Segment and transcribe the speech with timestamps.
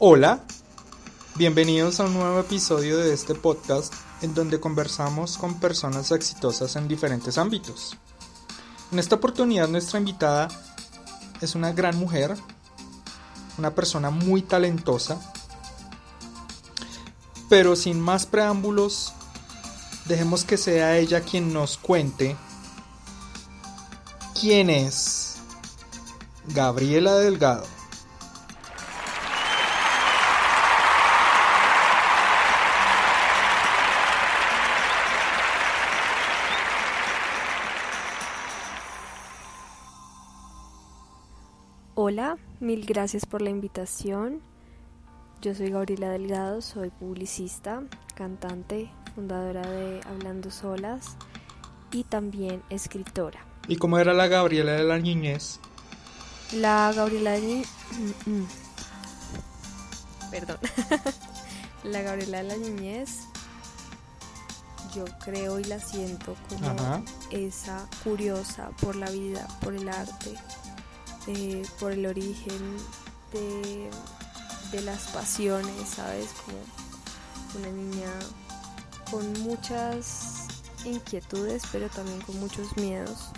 [0.00, 0.44] Hola,
[1.34, 3.92] bienvenidos a un nuevo episodio de este podcast
[4.22, 7.96] en donde conversamos con personas exitosas en diferentes ámbitos.
[8.92, 10.46] En esta oportunidad nuestra invitada
[11.40, 12.36] es una gran mujer,
[13.58, 15.20] una persona muy talentosa,
[17.48, 19.12] pero sin más preámbulos,
[20.04, 22.36] dejemos que sea ella quien nos cuente
[24.40, 25.38] quién es
[26.46, 27.77] Gabriela Delgado.
[42.60, 44.40] Mil gracias por la invitación.
[45.40, 47.82] Yo soy Gabriela Delgado, soy publicista,
[48.14, 51.16] cantante, fundadora de Hablando Solas
[51.92, 53.44] y también escritora.
[53.68, 55.60] ¿Y cómo era la Gabriela de la niñez?
[56.54, 57.40] La Gabriela de...
[57.40, 58.46] ni- mm, mm.
[60.30, 60.58] Perdón.
[61.84, 63.20] la Gabriela de la niñez,
[64.94, 67.02] yo creo y la siento como Ajá.
[67.30, 70.34] esa curiosa por la vida, por el arte,
[71.28, 72.76] eh, por el origen
[73.32, 73.90] de,
[74.72, 76.30] de las pasiones, ¿sabes?
[76.44, 76.58] Como
[77.58, 78.10] una niña
[79.10, 80.46] con muchas
[80.84, 83.28] inquietudes, pero también con muchos miedos.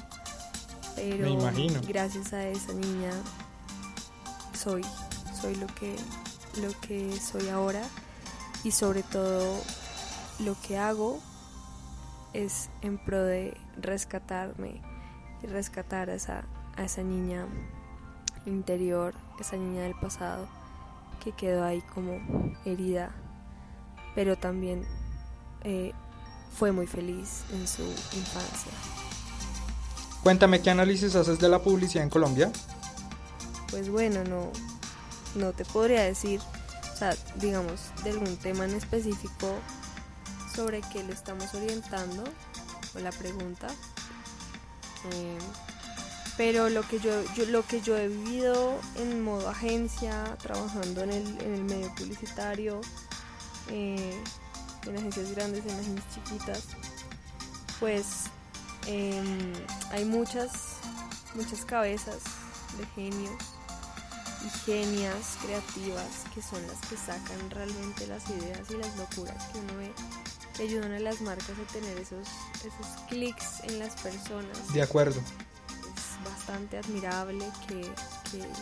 [0.97, 1.81] Pero Me imagino.
[1.87, 3.11] gracias a esa niña
[4.59, 4.85] soy,
[5.41, 5.97] soy lo que,
[6.61, 7.83] lo que soy ahora
[8.65, 9.63] y sobre todo
[10.41, 11.19] lo que hago
[12.33, 14.81] es en pro de rescatarme
[15.43, 16.45] y rescatar a esa,
[16.77, 17.47] a esa niña
[18.47, 20.47] interior, esa niña del pasado
[21.23, 22.19] que quedó ahí como
[22.65, 23.11] herida,
[24.15, 24.87] pero también
[25.63, 25.93] eh,
[26.57, 28.73] fue muy feliz en su infancia.
[30.23, 32.51] Cuéntame qué análisis haces de la publicidad en Colombia.
[33.71, 34.51] Pues bueno, no,
[35.35, 36.41] no te podría decir,
[36.93, 39.55] o sea, digamos, de algún tema en específico
[40.55, 42.25] sobre qué lo estamos orientando,
[42.95, 43.69] o la pregunta.
[45.13, 45.39] Eh,
[46.37, 51.11] pero lo que yo, yo- lo que yo he vivido en modo agencia, trabajando en
[51.11, 52.81] el, en el medio publicitario,
[53.69, 54.19] eh,
[54.87, 56.63] en agencias grandes, en agencias chiquitas,
[57.79, 58.07] pues
[58.87, 59.53] em,
[59.93, 60.51] hay muchas,
[61.35, 62.19] muchas cabezas
[62.79, 63.35] de genios
[64.47, 69.59] y genias creativas que son las que sacan realmente las ideas y las locuras que
[69.59, 69.93] uno ve
[70.57, 72.27] que ayudan a las marcas a tener esos,
[72.61, 75.21] esos clics en las personas De acuerdo.
[76.51, 77.81] Admirable que,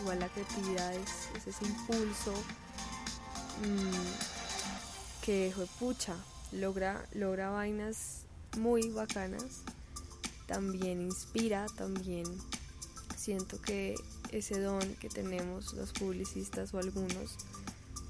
[0.01, 2.33] igual la creatividad es, es ese impulso
[3.63, 6.15] mm, que pucha
[6.53, 8.23] logra, logra vainas
[8.57, 9.63] muy bacanas
[10.47, 12.25] también inspira también
[13.17, 13.95] siento que
[14.31, 17.37] ese don que tenemos los publicistas o algunos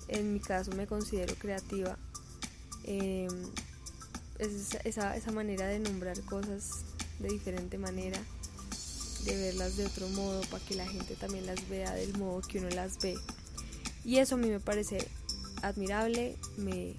[0.09, 1.99] en mi caso me considero creativa
[2.85, 3.29] eh,
[4.39, 6.85] es esa, esa manera de nombrar cosas
[7.19, 8.19] de diferente manera
[9.25, 12.59] de verlas de otro modo para que la gente también las vea del modo que
[12.59, 13.17] uno las ve.
[14.05, 15.07] Y eso a mí me parece
[15.63, 16.97] admirable, me,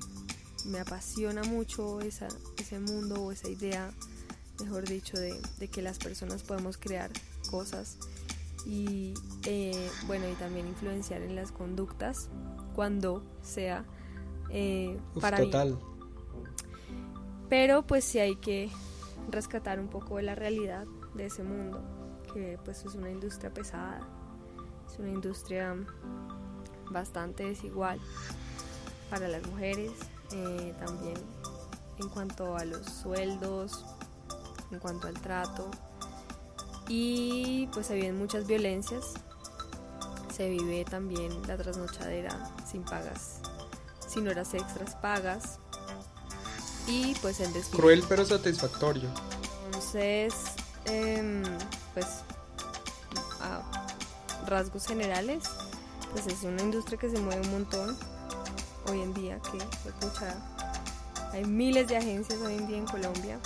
[0.65, 3.91] me apasiona mucho esa, ese mundo o esa idea,
[4.61, 7.09] mejor dicho, de, de que las personas podemos crear
[7.49, 7.97] cosas
[8.65, 9.13] y
[9.45, 12.29] eh, bueno, y también influenciar en las conductas
[12.75, 13.85] cuando sea
[14.49, 15.51] eh, Uf, para bien.
[15.51, 15.79] total.
[17.49, 18.69] Pero pues sí hay que
[19.29, 21.81] rescatar un poco de la realidad de ese mundo,
[22.33, 24.01] que pues es una industria pesada,
[24.91, 25.75] es una industria
[26.89, 27.99] bastante desigual
[29.09, 29.91] para las mujeres,
[30.31, 31.17] eh, también
[31.99, 33.85] en cuanto a los sueldos,
[34.71, 35.69] en cuanto al trato,
[36.87, 39.13] y pues se viven muchas violencias,
[40.35, 43.41] se vive también la trasnochadera sin pagas,
[44.07, 45.59] sin horas extras pagas,
[46.87, 47.77] y pues el desfile.
[47.77, 49.09] Cruel pero satisfactorio.
[49.65, 50.33] Entonces,
[50.85, 51.43] em,
[51.93, 52.05] pues
[53.41, 53.61] a
[54.47, 55.43] rasgos generales,
[56.11, 57.97] pues es una industria que se mueve un montón
[58.87, 60.35] hoy en día, que pucha,
[61.31, 63.39] hay miles de agencias hoy en día en Colombia,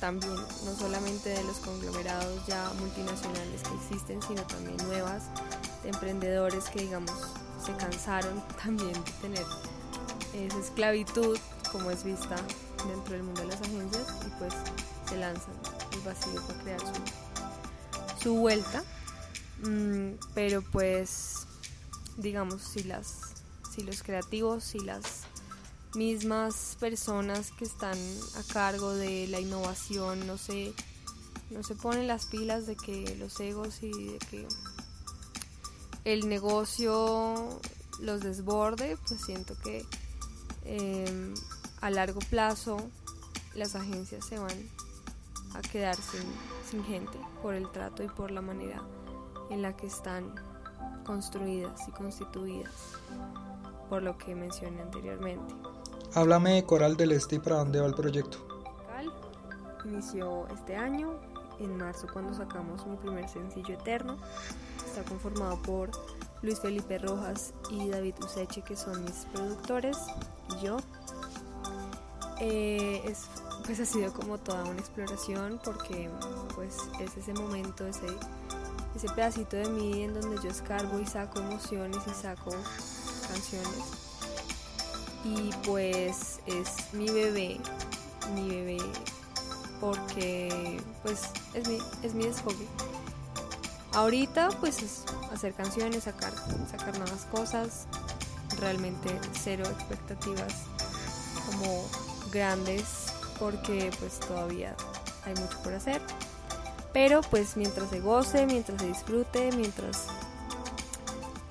[0.00, 5.24] también no solamente de los conglomerados ya multinacionales que existen, sino también nuevas
[5.82, 7.12] de emprendedores que digamos
[7.64, 9.46] se cansaron también de tener
[10.34, 11.38] esa esclavitud
[11.70, 12.36] como es vista
[12.88, 14.54] dentro del mundo de las agencias y pues
[15.08, 15.54] se lanzan
[15.92, 17.21] el vacío para crear su,
[18.22, 18.84] su vuelta.
[19.62, 21.46] Mm, pero pues
[22.16, 23.34] digamos si las
[23.74, 25.22] si los creativos si las
[25.94, 27.96] mismas personas que están
[28.36, 30.74] a cargo de la innovación no se
[31.50, 34.48] no se ponen las pilas de que los egos y de que
[36.04, 37.60] el negocio
[38.00, 39.84] los desborde, pues siento que
[40.64, 41.34] em,
[41.80, 42.78] a largo plazo
[43.54, 44.70] las agencias se van
[45.54, 46.22] a quedar sin,
[46.72, 48.82] sin gente por el trato y por la manera
[49.50, 50.34] en la que están
[51.04, 52.72] construidas y constituidas,
[53.90, 55.54] por lo que mencioné anteriormente.
[56.14, 58.38] Háblame de Coral del Este y para dónde va el proyecto.
[58.86, 59.12] Cal
[59.84, 61.20] inició este año,
[61.60, 64.16] en marzo cuando sacamos mi primer sencillo Eterno.
[64.86, 65.90] Está conformado por
[66.40, 69.98] Luis Felipe Rojas y David Useche, que son mis productores,
[70.56, 70.78] y yo.
[72.40, 73.28] Eh, es,
[73.62, 76.10] pues ha sido como toda una exploración porque
[76.54, 78.06] pues es ese momento, ese,
[78.94, 82.50] ese pedacito de mí en donde yo escarbo y saco emociones y saco
[83.28, 83.84] canciones.
[85.24, 87.60] Y pues es mi bebé,
[88.34, 88.78] mi bebé
[89.80, 91.22] porque pues
[91.54, 92.66] es mi, es mi desfogue.
[93.92, 96.32] Ahorita pues es hacer canciones, sacar,
[96.70, 97.86] sacar nuevas cosas,
[98.58, 100.54] realmente cero expectativas
[101.46, 101.88] como
[102.30, 103.01] grandes
[103.42, 104.76] porque pues todavía
[105.24, 106.00] hay mucho por hacer.
[106.92, 110.06] Pero pues mientras se goce, mientras se disfrute, mientras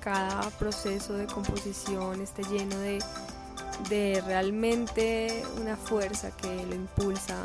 [0.00, 2.98] cada proceso de composición esté lleno de,
[3.90, 7.36] de realmente una fuerza que lo impulsa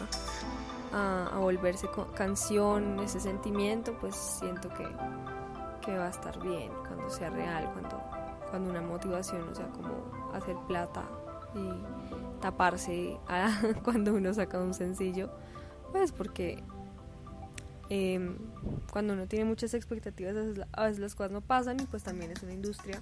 [0.93, 4.87] a, volverse canción, ese sentimiento, pues siento que,
[5.85, 8.01] que, va a estar bien cuando sea real, cuando,
[8.49, 11.03] cuando una motivación, o sea, como hacer plata
[11.53, 13.17] y taparse
[13.83, 15.29] cuando uno saca un sencillo,
[15.91, 16.63] pues porque
[17.89, 18.37] em,
[18.91, 20.35] cuando uno tiene muchas expectativas
[20.71, 23.01] a veces las cosas no pasan y pues también es una industria,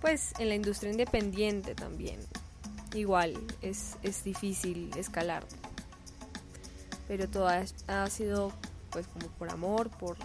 [0.00, 2.20] pues en la industria independiente también
[2.94, 5.44] igual es, es difícil escalar.
[7.08, 8.52] Pero todo ha sido
[8.90, 10.16] pues como por amor, por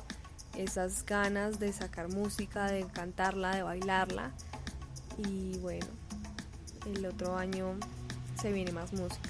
[0.55, 4.31] esas ganas de sacar música, de cantarla, de bailarla.
[5.17, 5.87] Y bueno,
[6.85, 7.77] el otro año
[8.41, 9.29] se viene más música.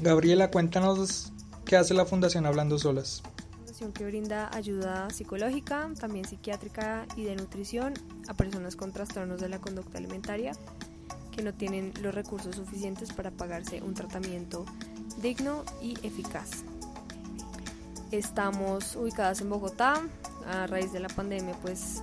[0.00, 1.32] Gabriela, cuéntanos
[1.64, 3.22] qué hace la Fundación Hablando Solas.
[3.56, 7.94] Fundación que brinda ayuda psicológica, también psiquiátrica y de nutrición
[8.28, 10.52] a personas con trastornos de la conducta alimentaria
[11.32, 14.64] que no tienen los recursos suficientes para pagarse un tratamiento
[15.20, 16.64] digno y eficaz.
[18.10, 20.02] Estamos ubicadas en Bogotá.
[20.46, 22.02] A raíz de la pandemia, pues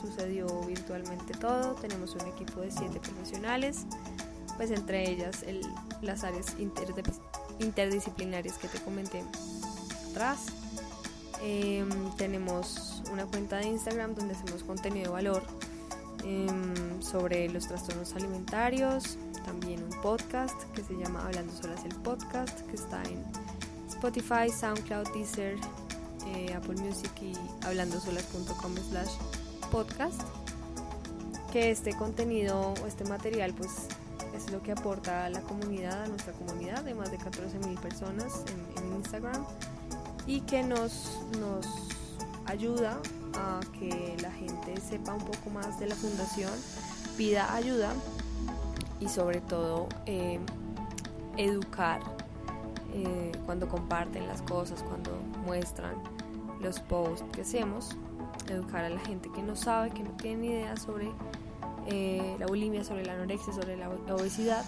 [0.00, 1.74] sucedió virtualmente todo.
[1.74, 3.86] Tenemos un equipo de siete profesionales,
[4.56, 5.44] pues entre ellas
[6.02, 6.56] las áreas
[7.58, 9.22] interdisciplinarias que te comenté
[10.10, 10.46] atrás.
[11.42, 15.42] Em, tenemos una cuenta de Instagram donde hacemos contenido de valor
[16.24, 22.60] em, sobre los trastornos alimentarios, también un podcast que se llama Hablando Solas el Podcast,
[22.62, 23.22] que está en
[23.88, 25.56] Spotify, SoundCloud, Deezer,
[26.34, 27.32] eh, Apple Music y
[27.64, 29.12] hablandosolas.com slash
[29.70, 30.22] podcast.
[31.52, 33.88] Que este contenido o este material pues
[34.50, 38.44] lo que aporta a la comunidad, a nuestra comunidad de más de 14 mil personas
[38.48, 39.44] en, en, Instagram
[40.26, 41.66] y que nos, nos
[42.46, 42.98] ayuda
[43.34, 46.52] a que la gente sepa un poco más de la fundación,
[47.16, 47.92] pida ayuda
[49.00, 50.40] y sobre todo eh,
[51.36, 52.00] educar
[52.94, 55.10] eh, cuando comparten las cosas, cuando
[55.44, 55.94] muestran
[56.60, 57.96] los posts que hacemos,
[58.48, 61.10] educar a la gente que no sabe, que no tiene ni idea sobre
[61.86, 64.64] eh, la bulimia, sobre la anorexia, sobre la obesidad,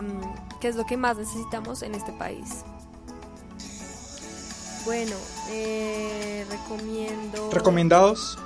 [0.00, 2.64] mm, que es lo que más necesitamos en este país.
[4.84, 5.16] Bueno,
[6.48, 7.50] recomiendo...
[7.50, 8.38] ¿Recomendados?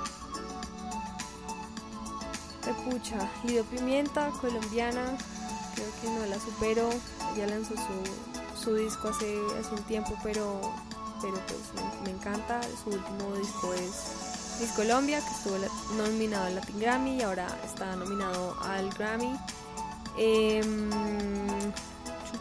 [2.85, 5.17] pucha, Lido Pimienta, colombiana,
[5.75, 6.89] creo que no la supero,
[7.37, 10.59] ya lanzó su, su disco hace, hace un tiempo, pero,
[11.21, 14.30] pero pues me, encanta, su último disco es
[14.61, 15.55] Miss Colombia, que estuvo
[15.97, 19.35] nominado al Latin Grammy y ahora está nominado al Grammy.
[20.19, 20.61] Eh,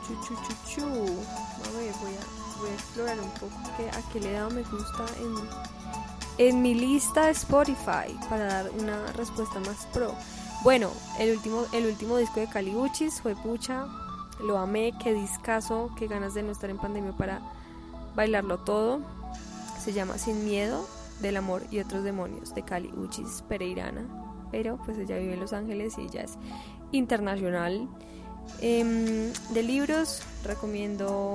[0.06, 0.36] chu, chu,
[0.68, 4.32] chu, A ver, voy a, voy a explorar un poco que, a qué le he
[4.32, 5.70] dado me gusta en
[6.36, 10.14] en mi lista de Spotify para dar una respuesta más pro.
[10.62, 13.86] Bueno, el último, el último disco de Caliguchis fue Pucha,
[14.42, 17.40] lo amé, qué discazo, qué ganas de no estar en pandemia para
[18.14, 19.00] bailarlo todo.
[19.82, 20.86] Se llama Sin Miedo
[21.20, 24.06] del Amor y otros demonios de Cali Uchis Pereirana,
[24.50, 26.36] pero pues ella vive en Los Ángeles y ella es
[26.92, 27.88] internacional.
[28.60, 31.34] Em, de libros recomiendo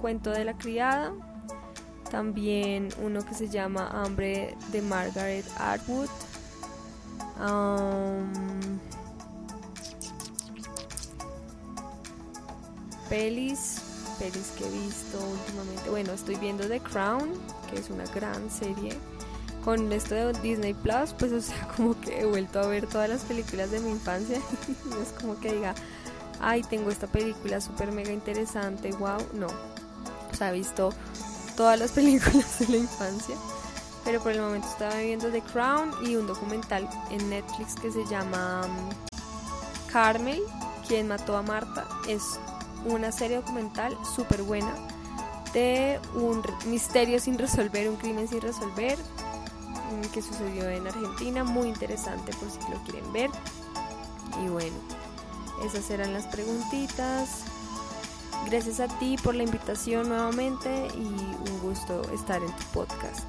[0.00, 1.12] Cuento de la Criada,
[2.10, 6.08] también uno que se llama Hambre de Margaret Atwood.
[13.08, 13.80] pelis,
[14.18, 15.90] pelis que he visto últimamente.
[15.90, 17.32] Bueno, estoy viendo The Crown,
[17.70, 18.96] que es una gran serie.
[19.64, 23.08] con esto de Disney Plus, pues o sea, como que he vuelto a ver todas
[23.08, 24.40] las películas de mi infancia.
[24.90, 25.74] no es como que diga,
[26.40, 29.46] ay, tengo esta película súper mega interesante, wow, no.
[29.46, 30.92] O sea, he visto
[31.56, 33.36] todas las películas de la infancia.
[34.04, 38.06] Pero por el momento estaba viendo The Crown y un documental en Netflix que se
[38.06, 40.40] llama um, Carmel,
[40.86, 41.86] quien mató a Marta.
[42.08, 42.22] Es
[42.86, 44.72] una serie documental súper buena
[45.52, 51.68] de un misterio sin resolver, un crimen sin resolver mm, que sucedió en Argentina, muy
[51.68, 53.30] interesante por si lo quieren ver.
[54.44, 54.76] Y bueno,
[55.64, 57.44] esas eran las preguntitas.
[58.46, 63.28] Gracias a ti por la invitación nuevamente y un gusto estar en tu podcast.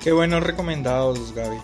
[0.00, 1.58] Qué buenos recomendados, Gaby.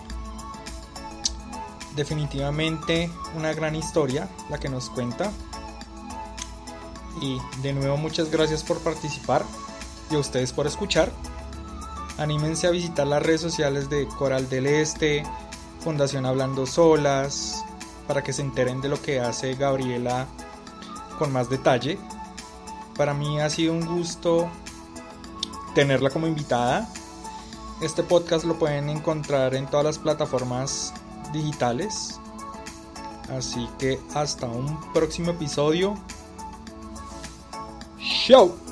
[1.95, 5.31] Definitivamente una gran historia la que nos cuenta.
[7.21, 9.43] Y de nuevo muchas gracias por participar
[10.11, 11.11] y a ustedes por escuchar.
[12.17, 15.23] Anímense a visitar las redes sociales de Coral del Este,
[15.79, 17.63] Fundación Hablando Solas,
[18.07, 20.27] para que se enteren de lo que hace Gabriela
[21.19, 21.99] con más detalle.
[22.95, 24.49] Para mí ha sido un gusto
[25.75, 26.89] tenerla como invitada.
[27.81, 30.93] Este podcast lo pueden encontrar en todas las plataformas
[31.31, 32.19] digitales.
[33.29, 35.95] Así que hasta un próximo episodio.
[38.27, 38.66] Tchau!